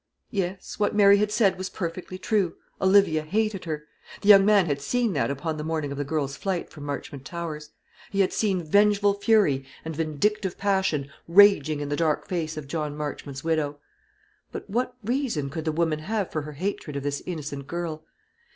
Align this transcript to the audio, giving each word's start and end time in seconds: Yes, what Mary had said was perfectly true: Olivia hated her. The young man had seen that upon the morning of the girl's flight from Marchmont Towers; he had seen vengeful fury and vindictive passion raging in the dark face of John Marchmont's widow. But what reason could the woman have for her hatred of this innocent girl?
Yes, 0.31 0.79
what 0.79 0.95
Mary 0.95 1.17
had 1.17 1.31
said 1.31 1.59
was 1.59 1.69
perfectly 1.69 2.17
true: 2.17 2.55
Olivia 2.81 3.21
hated 3.21 3.65
her. 3.65 3.83
The 4.21 4.29
young 4.29 4.43
man 4.43 4.65
had 4.65 4.81
seen 4.81 5.13
that 5.13 5.29
upon 5.29 5.57
the 5.57 5.63
morning 5.63 5.91
of 5.91 5.97
the 5.99 6.03
girl's 6.03 6.35
flight 6.35 6.71
from 6.71 6.85
Marchmont 6.85 7.23
Towers; 7.23 7.69
he 8.09 8.21
had 8.21 8.33
seen 8.33 8.63
vengeful 8.63 9.13
fury 9.13 9.63
and 9.85 9.95
vindictive 9.95 10.57
passion 10.57 11.11
raging 11.27 11.81
in 11.81 11.89
the 11.89 11.95
dark 11.95 12.27
face 12.27 12.57
of 12.57 12.67
John 12.67 12.97
Marchmont's 12.97 13.43
widow. 13.43 13.77
But 14.51 14.67
what 14.67 14.95
reason 15.03 15.51
could 15.51 15.65
the 15.65 15.71
woman 15.71 15.99
have 15.99 16.31
for 16.31 16.41
her 16.41 16.53
hatred 16.53 16.95
of 16.95 17.03
this 17.03 17.21
innocent 17.27 17.67
girl? 17.67 18.03